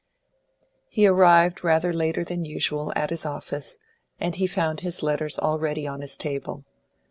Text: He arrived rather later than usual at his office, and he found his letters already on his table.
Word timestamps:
He 0.87 1.05
arrived 1.05 1.63
rather 1.63 1.93
later 1.93 2.23
than 2.25 2.43
usual 2.43 2.91
at 2.95 3.11
his 3.11 3.23
office, 3.23 3.77
and 4.19 4.33
he 4.33 4.47
found 4.47 4.79
his 4.79 5.03
letters 5.03 5.37
already 5.37 5.85
on 5.85 6.01
his 6.01 6.17
table. 6.17 6.65